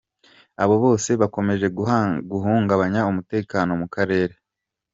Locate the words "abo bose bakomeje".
0.63-1.67